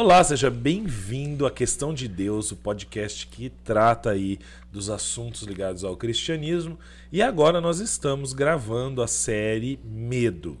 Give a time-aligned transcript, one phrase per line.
[0.00, 4.38] Olá, seja bem-vindo à Questão de Deus, o podcast que trata aí
[4.70, 6.78] dos assuntos ligados ao cristianismo.
[7.10, 10.56] E agora nós estamos gravando a série Medo.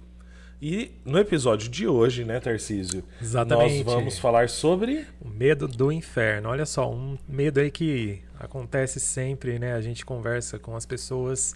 [0.60, 3.04] E no episódio de hoje, né, Tarcísio?
[3.22, 3.84] Exatamente.
[3.84, 6.48] Nós vamos falar sobre o medo do inferno.
[6.48, 9.74] Olha só, um medo aí que acontece sempre, né?
[9.74, 11.54] A gente conversa com as pessoas,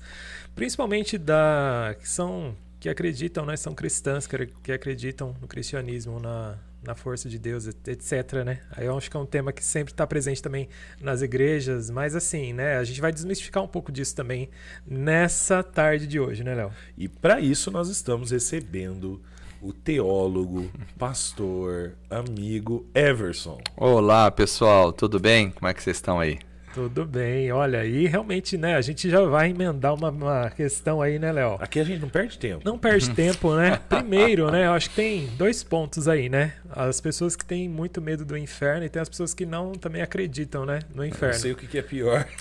[0.55, 6.97] principalmente da que são que acreditam, né, são cristãs, que, acreditam no cristianismo, na, na
[6.97, 8.61] força de Deus, etc, né?
[8.73, 10.69] Aí eu acho que é um tema que sempre está presente também
[11.01, 14.51] nas igrejas, mas assim, né, a gente vai desmistificar um pouco disso também
[14.85, 16.73] nessa tarde de hoje, né, Léo?
[16.99, 19.23] E para isso nós estamos recebendo
[19.61, 23.61] o teólogo, pastor, amigo Everson.
[23.77, 25.53] Olá, pessoal, tudo bem?
[25.53, 26.41] Como é que vocês estão aí?
[26.75, 31.19] Tudo bem, olha, aí realmente, né, a gente já vai emendar uma, uma questão aí,
[31.19, 31.59] né, Léo?
[31.61, 32.63] Aqui a gente não perde tempo.
[32.65, 33.79] Não perde tempo, né?
[33.89, 36.55] Primeiro, né, eu acho que tem dois pontos aí, né?
[36.71, 40.01] As pessoas que têm muito medo do inferno e tem as pessoas que não também
[40.01, 41.35] acreditam, né, no inferno.
[41.35, 42.27] Eu sei o que, que é pior.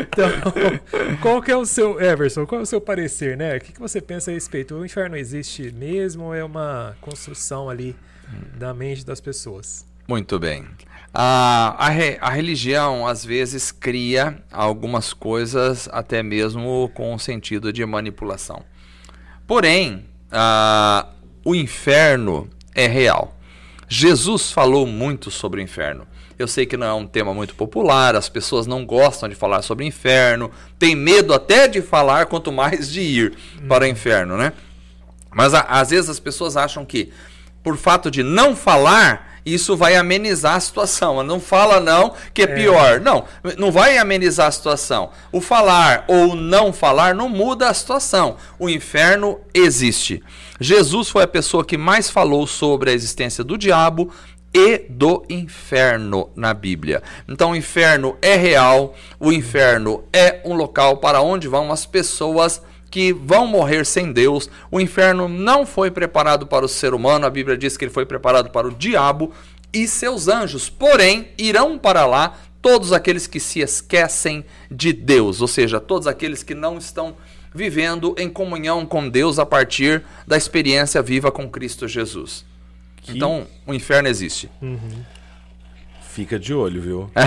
[0.00, 0.28] então,
[1.20, 3.56] qual que é o seu, Everson, qual é o seu parecer, né?
[3.56, 4.74] O que, que você pensa a respeito?
[4.74, 7.94] O inferno existe mesmo ou é uma construção ali
[8.56, 9.86] da mente das pessoas?
[10.06, 10.66] Muito bem.
[11.12, 17.72] A, a, re, a, religião às vezes cria algumas coisas até mesmo com o sentido
[17.72, 18.64] de manipulação.
[19.46, 21.06] Porém, a,
[21.44, 23.38] o inferno é real.
[23.88, 26.06] Jesus falou muito sobre o inferno.
[26.36, 29.62] Eu sei que não é um tema muito popular, as pessoas não gostam de falar
[29.62, 33.34] sobre o inferno, tem medo até de falar, quanto mais de ir
[33.68, 34.52] para o inferno, né?
[35.32, 37.12] Mas às vezes as pessoas acham que,
[37.62, 41.22] por fato de não falar, isso vai amenizar a situação.
[41.22, 43.00] Não fala não, que é, é, pior.
[43.00, 43.24] Não,
[43.58, 45.10] não vai amenizar a situação.
[45.30, 48.36] O falar ou não falar não muda a situação.
[48.58, 50.22] O inferno existe.
[50.58, 54.10] Jesus foi a pessoa que mais falou sobre a existência do diabo
[54.54, 57.02] e do inferno na Bíblia.
[57.28, 62.62] Então o inferno é real, o inferno é um local para onde vão as pessoas
[62.94, 64.48] que vão morrer sem Deus.
[64.70, 68.06] O inferno não foi preparado para o ser humano, a Bíblia diz que ele foi
[68.06, 69.32] preparado para o diabo
[69.72, 70.70] e seus anjos.
[70.70, 76.44] Porém, irão para lá todos aqueles que se esquecem de Deus, ou seja, todos aqueles
[76.44, 77.16] que não estão
[77.52, 82.44] vivendo em comunhão com Deus a partir da experiência viva com Cristo Jesus.
[82.98, 83.10] Que...
[83.10, 84.48] Então, o inferno existe.
[84.62, 85.04] Uhum.
[86.14, 87.10] Fica de olho, viu?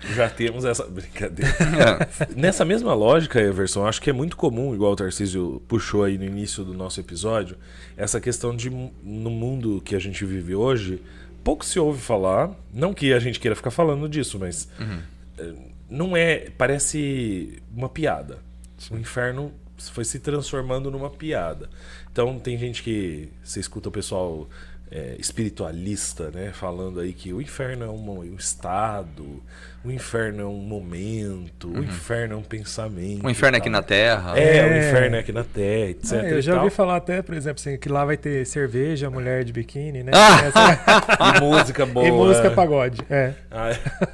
[0.00, 1.54] Porque já temos essa brincadeira.
[2.34, 6.24] Nessa mesma lógica, Everson, acho que é muito comum, igual o Tarcísio puxou aí no
[6.24, 7.56] início do nosso episódio,
[7.96, 11.00] essa questão de no mundo que a gente vive hoje,
[11.44, 14.98] pouco se ouve falar, não que a gente queira ficar falando disso, mas uhum.
[15.38, 15.52] Eh,
[15.88, 18.38] não é, parece uma piada.
[18.76, 18.96] Sim.
[18.96, 21.70] O inferno foi se transformando numa piada.
[22.10, 24.48] Então tem gente que você escuta o pessoal
[24.90, 26.52] é, espiritualista, né?
[26.52, 29.42] Falando aí que o inferno é um, um estado,
[29.84, 31.80] o inferno é um momento, uhum.
[31.80, 33.26] o inferno é um pensamento.
[33.26, 34.38] O inferno é aqui na Terra.
[34.38, 36.12] É, é, o inferno é aqui na Terra, etc.
[36.12, 39.44] Ah, eu já ouvi falar até, por exemplo, assim, que lá vai ter cerveja, mulher
[39.44, 40.12] de biquíni, né?
[40.54, 41.34] Ah!
[41.36, 42.06] e música boa.
[42.06, 43.34] E música pagode, é.
[43.50, 43.70] Ah,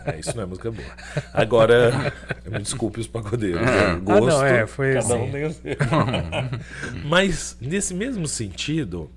[0.06, 0.18] é.
[0.18, 0.88] Isso não é música boa.
[1.32, 2.12] Agora,
[2.46, 3.60] me desculpe os pagodeiros.
[3.60, 4.00] Né?
[4.02, 5.14] Gosto, ah, não, é, foi cada assim.
[5.14, 5.76] um tem o seu.
[7.04, 9.10] Mas, nesse mesmo sentido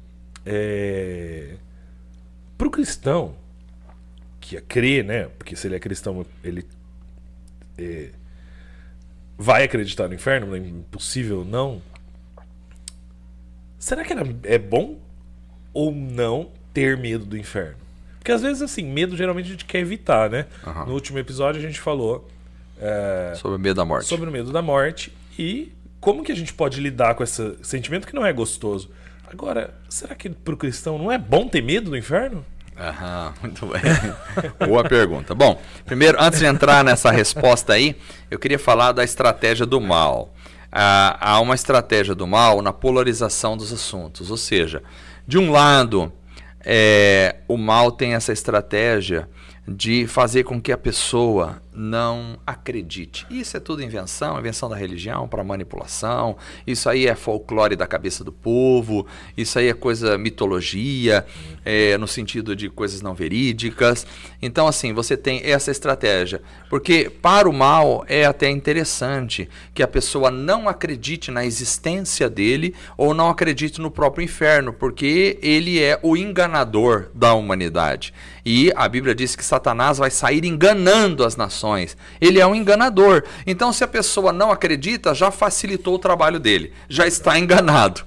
[0.46, 1.56] é,
[2.58, 3.36] para o cristão
[4.40, 5.26] que é crer, né?
[5.38, 6.66] Porque se ele é cristão, ele
[7.78, 8.12] é,
[9.38, 11.82] vai acreditar no inferno, é impossível não.
[13.80, 14.14] Será que
[14.44, 15.00] é bom
[15.74, 17.78] ou não ter medo do inferno?
[18.18, 20.48] Porque às vezes, assim, medo geralmente a gente quer evitar, né?
[20.66, 20.86] Uhum.
[20.88, 22.28] No último episódio a gente falou.
[22.80, 24.08] É, sobre o medo da morte.
[24.08, 28.08] Sobre o medo da morte e como que a gente pode lidar com esse sentimento
[28.08, 28.92] que não é gostoso.
[29.36, 32.46] Agora, será que para o cristão não é bom ter medo do inferno?
[32.78, 33.82] Aham, muito bem.
[34.66, 35.36] Boa pergunta.
[35.36, 37.98] Bom, primeiro, antes de entrar nessa resposta aí,
[38.32, 40.34] eu queria falar da estratégia do mal.
[40.72, 44.32] Ah, há uma estratégia do mal na polarização dos assuntos.
[44.32, 44.82] Ou seja,
[45.28, 46.14] de um lado,
[46.62, 49.28] é, o mal tem essa estratégia
[49.68, 53.26] de fazer com que a pessoa não acredite.
[53.30, 56.38] Isso é tudo invenção, invenção da religião para manipulação.
[56.66, 59.06] Isso aí é folclore da cabeça do povo.
[59.38, 61.26] Isso aí é coisa mitologia,
[61.64, 64.08] é, no sentido de coisas não verídicas.
[64.42, 66.42] Então, assim, você tem essa estratégia.
[66.70, 72.74] Porque para o mal é até interessante que a pessoa não acredite na existência dele
[72.98, 78.14] ou não acredite no próprio inferno, porque ele é o enganador da humanidade.
[78.46, 81.65] E a Bíblia diz que Satanás vai sair enganando as nações
[82.22, 83.24] ele é um enganador.
[83.48, 88.04] Então, se a pessoa não acredita, já facilitou o trabalho dele, já está enganado.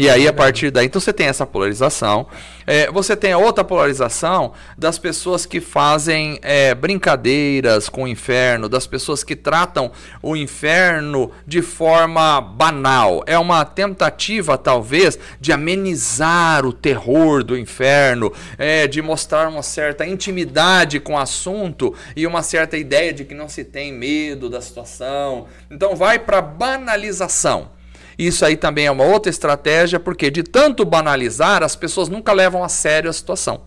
[0.00, 2.26] E aí, a partir daí, então você tem essa polarização.
[2.66, 8.66] É, você tem a outra polarização das pessoas que fazem é, brincadeiras com o inferno,
[8.66, 9.92] das pessoas que tratam
[10.22, 13.22] o inferno de forma banal.
[13.26, 20.06] É uma tentativa, talvez, de amenizar o terror do inferno, é, de mostrar uma certa
[20.06, 24.62] intimidade com o assunto e uma certa ideia de que não se tem medo da
[24.62, 25.46] situação.
[25.70, 27.78] Então, vai para banalização.
[28.26, 32.62] Isso aí também é uma outra estratégia, porque de tanto banalizar, as pessoas nunca levam
[32.62, 33.62] a sério a situação.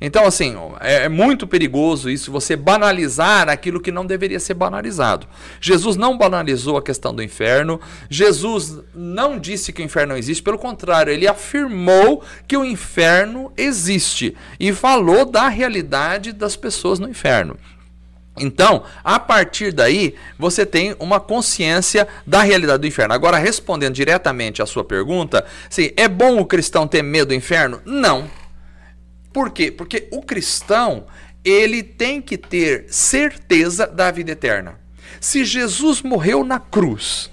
[0.00, 5.26] Então, assim, é, é, muito perigoso isso, você banalizar aquilo que não deveria ser banalizado.
[5.60, 10.40] Jesus não banalizou a questão do inferno, Jesus não disse que o inferno não existe,
[10.40, 17.08] pelo contrário, ele afirmou que o inferno existe e falou da realidade das pessoas no
[17.08, 17.56] inferno.
[18.40, 23.14] Então, a partir daí, você tem uma consciência da realidade do inferno.
[23.14, 27.80] Agora, respondendo diretamente à sua pergunta, se é bom o cristão ter medo do inferno?
[27.84, 28.30] Não.
[29.32, 29.70] Por quê?
[29.70, 31.06] Porque o cristão,
[31.44, 34.78] ele tem que ter certeza da vida eterna.
[35.20, 37.30] Se Jesus morreu na cruz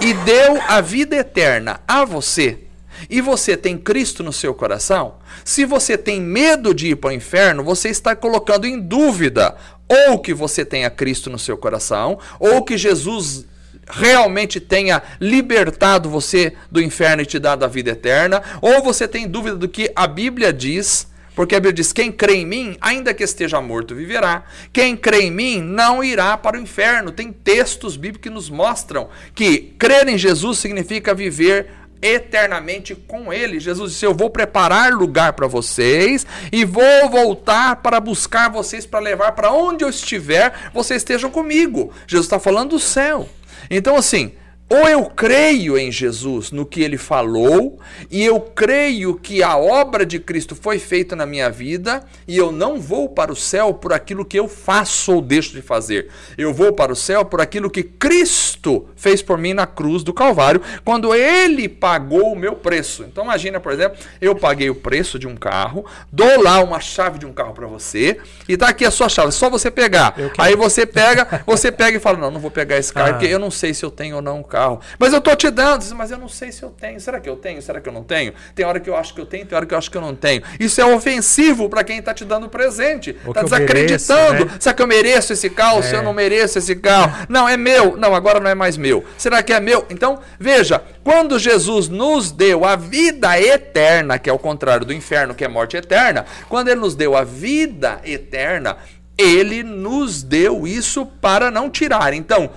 [0.00, 2.68] e deu a vida eterna a você,
[3.08, 7.12] e você tem Cristo no seu coração, se você tem medo de ir para o
[7.12, 9.56] inferno, você está colocando em dúvida
[9.88, 13.46] ou que você tenha Cristo no seu coração, ou que Jesus
[13.90, 19.26] realmente tenha libertado você do inferno e te dado a vida eterna, ou você tem
[19.26, 23.14] dúvida do que a Bíblia diz, porque a Bíblia diz: quem crê em mim, ainda
[23.14, 24.42] que esteja morto, viverá.
[24.72, 27.12] Quem crê em mim não irá para o inferno.
[27.12, 33.60] Tem textos bíblicos que nos mostram que crer em Jesus significa viver eternamente com Ele.
[33.60, 39.00] Jesus disse: Eu vou preparar lugar para vocês e vou voltar para buscar vocês para
[39.00, 41.92] levar para onde eu estiver, vocês estejam comigo.
[42.06, 43.28] Jesus está falando do céu.
[43.70, 44.32] Então, assim,
[44.70, 47.78] ou eu creio em Jesus, no que ele falou,
[48.10, 52.52] e eu creio que a obra de Cristo foi feita na minha vida, e eu
[52.52, 56.08] não vou para o céu por aquilo que eu faço ou deixo de fazer.
[56.36, 60.12] Eu vou para o céu por aquilo que Cristo fez por mim na cruz do
[60.12, 63.04] Calvário, quando ele pagou o meu preço.
[63.04, 67.18] Então imagina, por exemplo, eu paguei o preço de um carro, dou lá uma chave
[67.18, 70.14] de um carro para você, e tá aqui a sua chave, é só você pegar.
[70.36, 73.12] Aí você pega, você pega e fala: "Não, não vou pegar esse carro, ah.
[73.14, 74.80] porque eu não sei se eu tenho ou não um carro carro.
[74.98, 76.98] Mas eu tô te dando, mas eu não sei se eu tenho.
[77.00, 77.62] Será que eu tenho?
[77.62, 78.34] Será que eu não tenho?
[78.54, 80.00] Tem hora que eu acho que eu tenho, tem hora que eu acho que eu
[80.00, 80.42] não tenho.
[80.58, 83.16] Isso é ofensivo para quem está te dando presente.
[83.26, 84.32] Está desacreditando.
[84.32, 84.56] Mereço, né?
[84.58, 85.78] Será que eu mereço esse carro?
[85.78, 85.82] É.
[85.82, 87.26] Se eu não mereço esse carro?
[87.28, 87.96] Não, é meu.
[87.96, 89.04] Não, agora não é mais meu.
[89.16, 89.86] Será que é meu?
[89.90, 95.34] Então, veja, quando Jesus nos deu a vida eterna, que é o contrário do inferno,
[95.34, 98.76] que é morte eterna, quando ele nos deu a vida eterna,
[99.16, 102.14] ele nos deu isso para não tirar.
[102.14, 102.50] Então,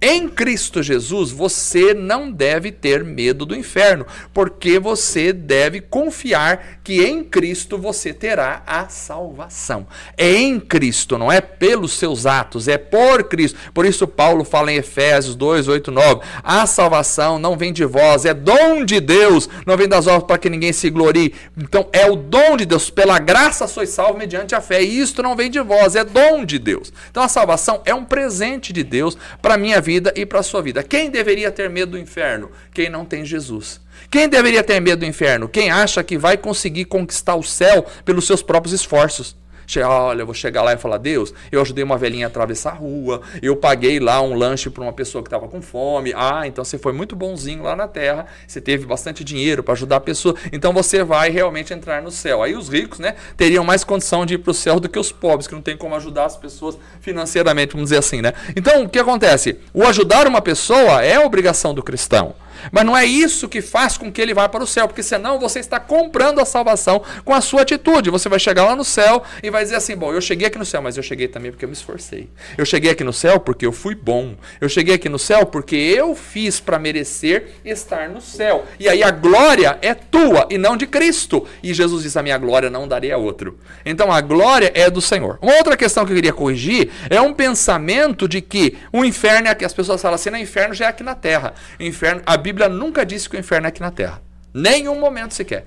[0.00, 7.04] em Cristo Jesus, você não deve ter medo do inferno, porque você deve confiar que
[7.04, 9.88] em Cristo você terá a salvação.
[10.16, 13.58] É em Cristo, não é pelos seus atos, é por Cristo.
[13.74, 18.24] Por isso, Paulo fala em Efésios 2, 8, 9: a salvação não vem de vós,
[18.24, 21.34] é dom de Deus, não vem das obras para que ninguém se glorie.
[21.56, 25.24] Então, é o dom de Deus, pela graça sois salvos mediante a fé, e isto
[25.24, 26.92] não vem de vós, é dom de Deus.
[27.10, 30.42] Então, a salvação é um presente de Deus para minha vida vida e para a
[30.42, 30.82] sua vida.
[30.82, 32.50] Quem deveria ter medo do inferno?
[32.74, 33.80] Quem não tem Jesus.
[34.10, 35.48] Quem deveria ter medo do inferno?
[35.48, 39.34] Quem acha que vai conseguir conquistar o céu pelos seus próprios esforços.
[39.76, 42.74] Olha, eu vou chegar lá e falar: Deus, eu ajudei uma velhinha a atravessar a
[42.74, 46.12] rua, eu paguei lá um lanche para uma pessoa que estava com fome.
[46.16, 49.96] Ah, então você foi muito bonzinho lá na terra, você teve bastante dinheiro para ajudar
[49.96, 52.42] a pessoa, então você vai realmente entrar no céu.
[52.42, 55.12] Aí os ricos, né, teriam mais condição de ir para o céu do que os
[55.12, 58.32] pobres, que não tem como ajudar as pessoas financeiramente, vamos dizer assim, né?
[58.56, 59.58] Então, o que acontece?
[59.74, 62.34] O ajudar uma pessoa é obrigação do cristão.
[62.70, 65.38] Mas não é isso que faz com que ele vá para o céu, porque senão
[65.38, 68.10] você está comprando a salvação com a sua atitude.
[68.10, 70.64] Você vai chegar lá no céu e vai dizer assim: Bom, eu cheguei aqui no
[70.64, 72.28] céu, mas eu cheguei também porque eu me esforcei.
[72.56, 74.34] Eu cheguei aqui no céu porque eu fui bom.
[74.60, 78.64] Eu cheguei aqui no céu porque eu fiz para merecer estar no céu.
[78.78, 81.46] E aí a glória é tua e não de Cristo.
[81.62, 83.58] E Jesus diz: A minha glória não darei a outro.
[83.84, 85.38] Então a glória é do Senhor.
[85.40, 89.50] Uma outra questão que eu queria corrigir é um pensamento de que o inferno é
[89.50, 89.64] aqui.
[89.64, 91.54] As pessoas falam assim: o inferno já é aqui na terra.
[91.78, 94.22] O inferno, a Bíblia nunca disse que o inferno é aqui na terra.
[94.54, 95.66] Nenhum momento sequer.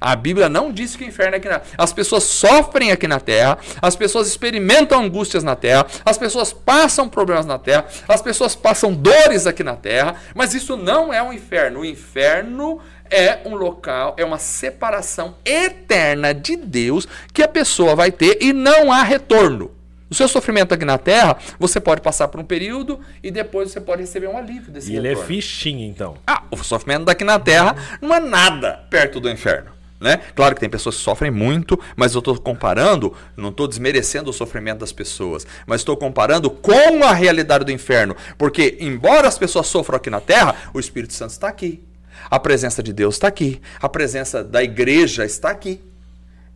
[0.00, 1.74] A Bíblia não diz que o inferno é aqui na terra.
[1.76, 7.08] As pessoas sofrem aqui na terra, as pessoas experimentam angústias na terra, as pessoas passam
[7.08, 11.32] problemas na terra, as pessoas passam dores aqui na terra, mas isso não é um
[11.32, 11.80] inferno.
[11.80, 12.80] O inferno
[13.10, 18.52] é um local, é uma separação eterna de Deus que a pessoa vai ter e
[18.52, 19.73] não há retorno.
[20.14, 23.80] O seu sofrimento aqui na Terra, você pode passar por um período e depois você
[23.80, 25.26] pode receber um alívio desse E ele é retorno.
[25.26, 26.16] fichinho, então.
[26.24, 29.72] Ah, o sofrimento daqui na Terra não é nada perto do inferno.
[30.00, 30.20] Né?
[30.36, 34.32] Claro que tem pessoas que sofrem muito, mas eu estou comparando, não estou desmerecendo o
[34.32, 38.14] sofrimento das pessoas, mas estou comparando com a realidade do inferno.
[38.38, 41.82] Porque, embora as pessoas sofram aqui na Terra, o Espírito Santo está aqui.
[42.30, 43.60] A presença de Deus está aqui.
[43.82, 45.80] A presença da igreja está aqui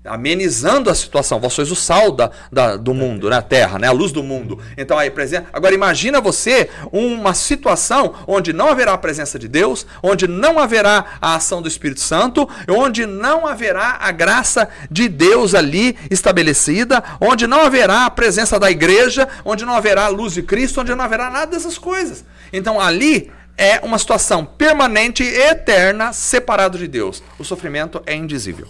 [0.09, 1.41] amenizando a situação.
[1.41, 3.41] Vós sois o sal da, da, do mundo, né?
[3.41, 3.88] Terra, né?
[3.88, 4.59] A luz do mundo.
[4.77, 5.47] Então aí presença.
[5.53, 11.05] Agora imagina você uma situação onde não haverá a presença de Deus, onde não haverá
[11.21, 17.47] a ação do Espírito Santo, onde não haverá a graça de Deus ali estabelecida, onde
[17.47, 21.05] não haverá a presença da igreja, onde não haverá a luz de Cristo, onde não
[21.05, 22.25] haverá nada dessas coisas.
[22.53, 27.23] Então ali é uma situação permanente e eterna separado de Deus.
[27.38, 28.69] O sofrimento é indizível.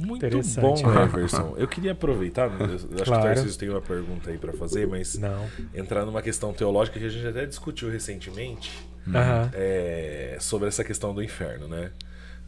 [0.00, 1.04] Muito Interessante, bom, né?
[1.04, 1.54] Everson.
[1.56, 3.22] Eu queria aproveitar, eu acho que o Claro.
[3.22, 5.48] Tarcísio tem uma pergunta aí pra fazer, mas Não.
[5.72, 8.72] entrar numa questão teológica que a gente até discutiu recentemente
[9.08, 9.50] Aham.
[9.52, 11.92] é, sobre essa questão do inferno, né?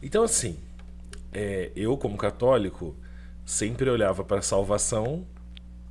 [0.03, 0.57] Então, assim,
[1.33, 2.95] é, eu como católico
[3.45, 5.25] sempre olhava pra salvação.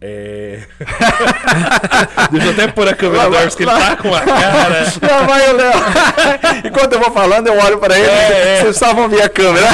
[0.00, 0.60] É...
[2.30, 4.84] Deixa eu até pôr a câmera do Everson, que ele tá com a cara.
[5.02, 5.72] Lá vai o Léo.
[6.66, 8.06] Enquanto eu vou falando, eu olho para ele.
[8.08, 8.60] É, é.
[8.62, 9.66] Vocês só vão ver a câmera.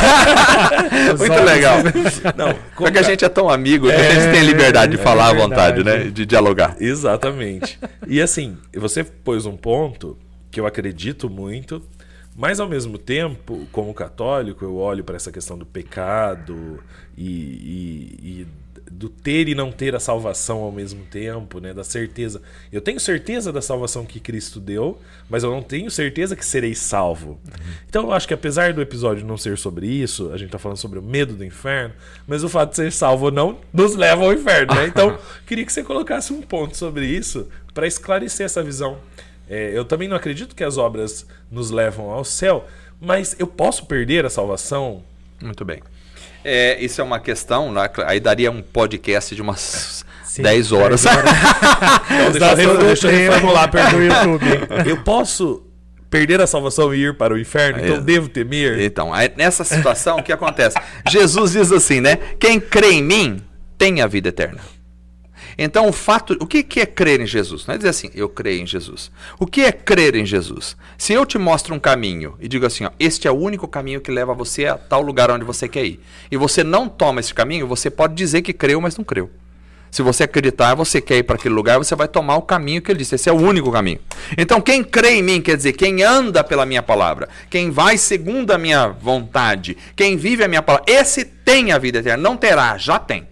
[1.19, 1.45] Muito olhos.
[1.45, 1.77] legal.
[2.37, 5.29] Não, Porque a gente é tão amigo que a gente tem liberdade de é falar
[5.31, 6.05] à vontade, né?
[6.05, 6.77] De dialogar.
[6.79, 7.79] Exatamente.
[8.07, 10.17] E assim, você pôs um ponto
[10.51, 11.83] que eu acredito muito,
[12.37, 16.79] mas ao mesmo tempo, como católico, eu olho para essa questão do pecado
[17.17, 18.47] e, e- e
[18.93, 21.73] do ter e não ter a salvação ao mesmo tempo, né?
[21.73, 22.43] Da certeza.
[22.71, 26.75] Eu tenho certeza da salvação que Cristo deu, mas eu não tenho certeza que serei
[26.75, 27.41] salvo.
[27.89, 30.77] Então eu acho que apesar do episódio não ser sobre isso, a gente tá falando
[30.77, 31.95] sobre o medo do inferno,
[32.27, 34.87] mas o fato de ser salvo ou não nos leva ao inferno, né?
[34.87, 38.99] Então, queria que você colocasse um ponto sobre isso para esclarecer essa visão.
[39.49, 42.69] É, eu também não acredito que as obras nos levam ao céu,
[43.01, 45.03] mas eu posso perder a salvação?
[45.41, 45.83] Muito bem.
[46.45, 47.89] É, isso é uma questão, né?
[48.07, 51.03] aí daria um podcast de umas Sim, 10 horas.
[51.05, 51.17] 10
[52.37, 54.25] Então, deixa, eu, deixa reformular pergunta.
[54.25, 54.45] YouTube.
[54.89, 55.63] Eu posso
[56.11, 57.81] perder a salvação e ir para o inferno?
[57.83, 58.01] Então É.
[58.01, 58.81] devo temer?
[58.81, 60.77] Então, aí, nessa situação, o que acontece?
[61.09, 62.17] Jesus diz assim, né?
[62.39, 63.43] Quem crê em mim
[63.79, 64.61] tem a vida eterna.
[65.57, 66.37] Então, o fato.
[66.41, 67.67] O que que é crer em Jesus?
[67.67, 69.11] Não é dizer assim, eu creio em Jesus.
[69.39, 70.77] O que é crer em Jesus?
[70.97, 74.01] Se eu te mostro um caminho e digo assim, ó, este é o único caminho
[74.01, 77.35] que leva você a tal lugar onde você quer ir, e você não toma esse
[77.35, 79.31] caminho, você pode dizer que creu, mas não creu.
[79.93, 82.91] Se você acreditar, você quer ir para aquele lugar, você vai tomar o caminho que
[82.91, 83.15] ele disse.
[83.15, 84.01] Esse é o único caminho.
[84.39, 88.53] Então, quem crê em mim, quer dizer, quem anda pela minha palavra, quem vai segundo
[88.53, 92.23] a minha vontade, quem vive a minha palavra, esse tem a vida eterna.
[92.23, 93.29] Não terá, já tem.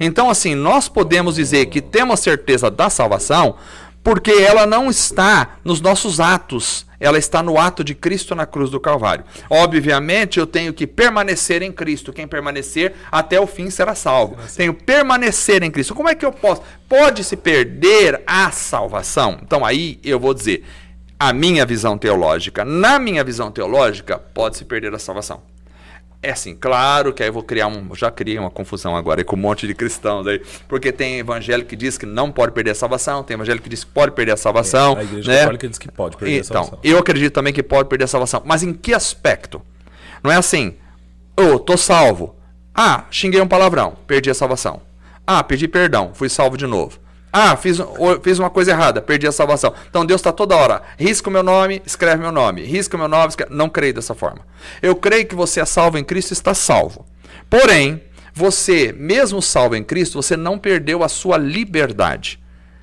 [0.00, 3.56] Então, assim, nós podemos dizer que temos certeza da salvação
[4.02, 8.70] porque ela não está nos nossos atos, ela está no ato de Cristo na cruz
[8.70, 9.24] do Calvário.
[9.48, 12.12] Obviamente, eu tenho que permanecer em Cristo.
[12.12, 14.36] Quem permanecer até o fim será salvo.
[14.56, 15.94] Tenho que permanecer em Cristo.
[15.94, 16.62] Como é que eu posso?
[16.88, 19.38] Pode se perder a salvação?
[19.42, 20.64] Então, aí eu vou dizer
[21.18, 22.64] a minha visão teológica.
[22.64, 25.42] Na minha visão teológica, pode se perder a salvação.
[26.22, 27.94] É assim, claro que aí eu vou criar um.
[27.94, 30.42] Já criei uma confusão agora com um monte de cristãos aí.
[30.68, 33.84] Porque tem evangelho que diz que não pode perder a salvação, tem evangelho que diz
[33.84, 34.98] que pode perder a salvação.
[34.98, 35.38] a igreja né?
[35.40, 36.78] católica diz que pode perder a Então, salvação.
[36.84, 38.42] eu acredito também que pode perder a salvação.
[38.44, 39.62] Mas em que aspecto?
[40.22, 40.74] Não é assim,
[41.38, 42.36] ô, tô salvo.
[42.74, 44.82] Ah, xinguei um palavrão, perdi a salvação.
[45.26, 46.98] Ah, pedi perdão, fui salvo de novo.
[47.32, 47.78] Ah, fiz,
[48.22, 49.72] fiz uma coisa errada, perdi a salvação.
[49.88, 50.82] Então Deus está toda hora.
[50.98, 52.62] Risca o meu nome, escreve meu nome.
[52.64, 53.54] Risca o meu nome, escreve...
[53.54, 54.40] Não creio dessa forma.
[54.82, 57.06] Eu creio que você é salvo em Cristo está salvo.
[57.48, 58.02] Porém,
[58.34, 62.40] você, mesmo salvo em Cristo, você não perdeu a sua liberdade.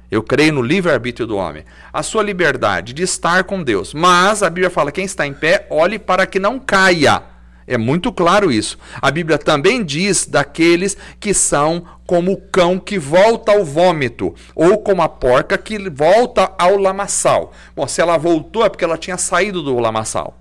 [0.09, 1.65] Eu creio no livre-arbítrio do homem.
[1.91, 3.93] A sua liberdade de estar com Deus.
[3.93, 7.21] Mas a Bíblia fala: quem está em pé, olhe para que não caia.
[7.67, 8.77] É muito claro isso.
[9.01, 14.77] A Bíblia também diz daqueles que são como o cão que volta ao vômito, ou
[14.77, 17.53] como a porca que volta ao lamaçal.
[17.75, 20.39] Bom, se ela voltou é porque ela tinha saído do lamaçal.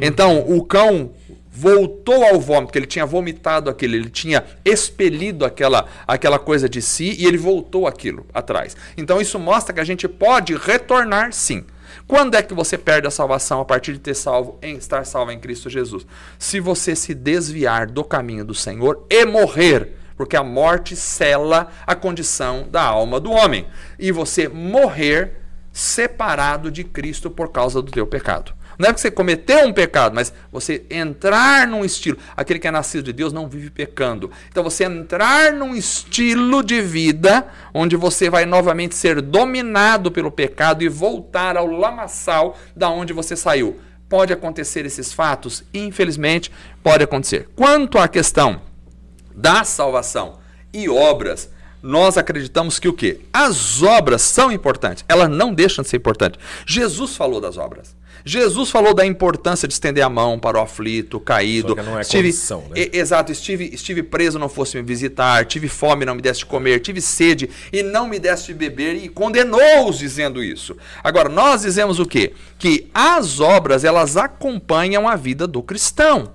[0.00, 1.10] Então, o cão
[1.50, 6.80] voltou ao vômito, porque ele tinha vomitado aquilo, ele tinha expelido aquela, aquela coisa de
[6.80, 8.76] si e ele voltou aquilo atrás.
[8.96, 11.64] Então, isso mostra que a gente pode retornar sim.
[12.06, 15.30] Quando é que você perde a salvação a partir de ter salvo em estar salvo
[15.30, 16.06] em Cristo Jesus?
[16.38, 21.94] Se você se desviar do caminho do Senhor e morrer, porque a morte cela a
[21.94, 23.66] condição da alma do homem,
[23.98, 25.40] e você morrer
[25.72, 28.52] separado de Cristo por causa do teu pecado.
[28.78, 32.18] Não é porque você cometeu um pecado, mas você entrar num estilo.
[32.36, 34.30] Aquele que é nascido de Deus não vive pecando.
[34.48, 40.82] Então você entrar num estilo de vida onde você vai novamente ser dominado pelo pecado
[40.82, 43.78] e voltar ao lamaçal da onde você saiu.
[44.08, 45.64] Pode acontecer esses fatos?
[45.72, 46.50] Infelizmente,
[46.82, 47.48] pode acontecer.
[47.56, 48.60] Quanto à questão
[49.34, 50.38] da salvação
[50.72, 51.50] e obras,
[51.82, 53.20] nós acreditamos que o quê?
[53.32, 56.40] As obras são importantes, elas não deixam de ser importantes.
[56.66, 57.94] Jesus falou das obras.
[58.24, 61.70] Jesus falou da importância de estender a mão para o aflito, caído.
[61.70, 62.88] Só que não é estive, condição, né?
[62.92, 66.80] Exato, estive, estive preso, não fosse me visitar, tive fome, não me deste de comer,
[66.80, 70.76] tive sede e não me deste de beber, e condenou-os dizendo isso.
[71.02, 72.32] Agora, nós dizemos o quê?
[72.58, 76.30] Que as obras, elas acompanham a vida do cristão.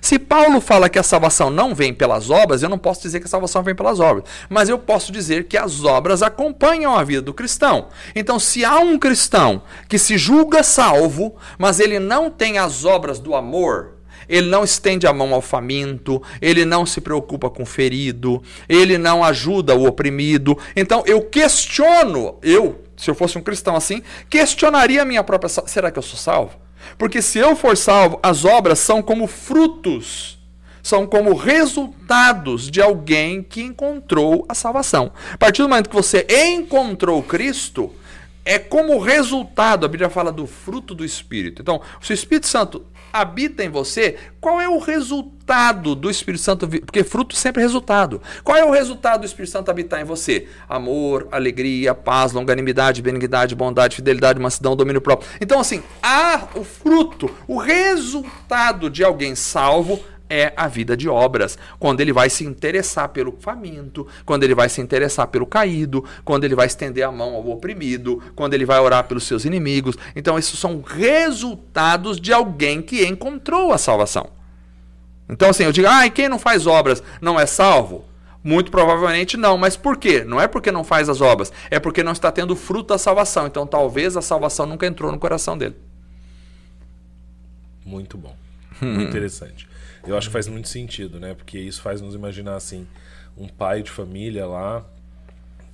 [0.00, 3.26] Se Paulo fala que a salvação não vem pelas obras, eu não posso dizer que
[3.26, 7.22] a salvação vem pelas obras, mas eu posso dizer que as obras acompanham a vida
[7.22, 7.88] do cristão.
[8.14, 13.18] Então, se há um cristão que se julga salvo, mas ele não tem as obras
[13.18, 13.96] do amor,
[14.28, 18.98] ele não estende a mão ao faminto, ele não se preocupa com o ferido, ele
[18.98, 20.58] não ajuda o oprimido.
[20.74, 25.90] Então eu questiono, eu, se eu fosse um cristão assim, questionaria a minha própria será
[25.90, 26.65] que eu sou salvo?
[26.98, 30.38] Porque se eu for salvo, as obras são como frutos,
[30.82, 35.12] são como resultados de alguém que encontrou a salvação.
[35.32, 37.92] A partir do momento que você encontrou Cristo,
[38.44, 41.60] é como resultado, a Bíblia fala do fruto do Espírito.
[41.60, 42.86] Então, se o Espírito Santo
[43.20, 46.68] habita em você, qual é o resultado do Espírito Santo?
[46.68, 48.20] Porque fruto sempre é resultado.
[48.42, 50.48] Qual é o resultado do Espírito Santo habitar em você?
[50.68, 55.28] Amor, alegria, paz, longanimidade, benignidade, bondade, fidelidade, mansidão, domínio próprio.
[55.40, 61.58] Então, assim, há o fruto, o resultado de alguém salvo é a vida de obras,
[61.78, 66.44] quando ele vai se interessar pelo faminto, quando ele vai se interessar pelo caído, quando
[66.44, 69.96] ele vai estender a mão ao oprimido, quando ele vai orar pelos seus inimigos.
[70.14, 74.30] Então, esses são resultados de alguém que encontrou a salvação.
[75.28, 78.04] Então, assim, eu digo, ah, e quem não faz obras não é salvo?
[78.42, 80.22] Muito provavelmente não, mas por quê?
[80.24, 83.46] Não é porque não faz as obras, é porque não está tendo fruto da salvação.
[83.46, 85.74] Então, talvez a salvação nunca entrou no coração dele.
[87.84, 88.36] Muito bom.
[88.80, 89.68] Muito interessante.
[90.06, 91.34] Eu acho que faz muito sentido, né?
[91.34, 92.86] Porque isso faz nos imaginar assim,
[93.36, 94.84] um pai de família lá,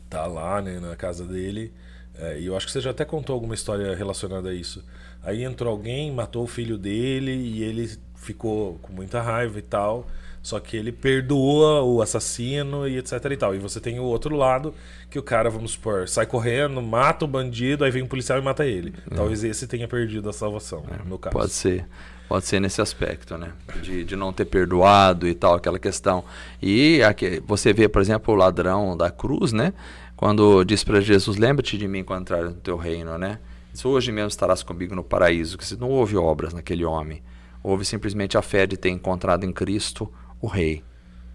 [0.09, 1.73] tá lá, né, na casa dele.
[2.18, 4.85] é, e eu acho que você já até contou alguma história relacionada a isso.
[5.23, 10.07] Aí entrou alguém, matou o filho dele e ele ficou com muita raiva e tal.
[10.43, 13.55] Só que ele perdoa o assassino e etc e tal.
[13.55, 14.75] E você tem o outro lado,
[15.09, 18.43] que o cara, vamos supor, sai correndo, mata o bandido, aí vem um policial e
[18.43, 18.93] mata ele.
[19.15, 21.33] Talvez esse tenha perdido a salvação, no caso.
[21.33, 21.87] Pode ser.
[22.29, 23.53] Pode ser nesse aspecto, né?
[23.83, 26.25] De, de não ter perdoado e tal, aquela questão.
[26.63, 29.75] E aqui, você vê, por exemplo, o ladrão da cruz, né?
[30.17, 33.39] Quando diz para Jesus, lembra-te de mim quando entrar no teu reino, né?
[33.71, 35.59] Diz, hoje mesmo estarás comigo no paraíso.
[35.59, 37.23] Que não houve obras naquele homem.
[37.63, 40.11] Houve simplesmente a fé de ter encontrado em Cristo
[40.43, 40.83] o rei.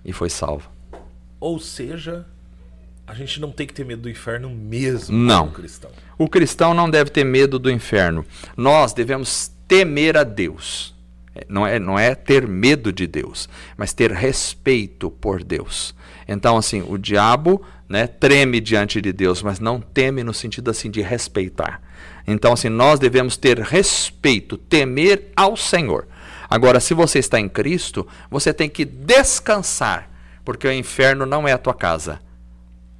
[0.05, 0.69] E foi salvo.
[1.39, 2.25] Ou seja,
[3.07, 5.45] a gente não tem que ter medo do inferno mesmo Não.
[5.45, 5.91] como cristão.
[6.17, 8.25] O cristão não deve ter medo do inferno.
[8.55, 10.93] Nós devemos temer a Deus.
[11.33, 15.95] É, Não é, não é ter medo de Deus, mas ter respeito por Deus.
[16.27, 20.91] Então, assim, o diabo né, treme diante de Deus, mas não teme no sentido assim
[20.91, 21.81] de respeitar.
[22.25, 26.07] Então, assim, nós devemos ter respeito, temer ao Senhor.
[26.49, 30.09] Agora, se você está em Cristo, você tem que descansar,
[30.45, 32.19] porque o inferno não é a tua casa.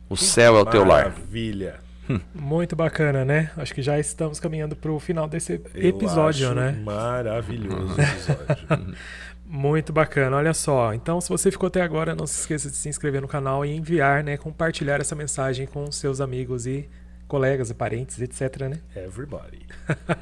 [0.09, 1.05] O céu é o teu lar.
[1.05, 1.87] Maravilha.
[2.33, 3.51] Muito bacana, né?
[3.57, 6.71] Acho que já estamos caminhando para o final desse Eu episódio, acho né?
[6.83, 8.95] Maravilhoso o episódio.
[9.49, 10.93] Muito bacana, olha só.
[10.93, 13.73] Então, se você ficou até agora, não se esqueça de se inscrever no canal e
[13.73, 14.35] enviar, né?
[14.35, 16.89] Compartilhar essa mensagem com seus amigos e
[17.27, 18.79] colegas e parentes, etc, né?
[18.95, 19.65] Everybody.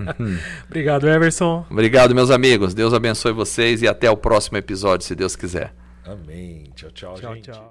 [0.67, 1.65] Obrigado, Everson.
[1.69, 2.73] Obrigado, meus amigos.
[2.73, 5.73] Deus abençoe vocês e até o próximo episódio, se Deus quiser.
[6.05, 6.71] Amém.
[6.75, 7.51] Tchau, tchau, Tchau, gente.
[7.51, 7.63] tchau.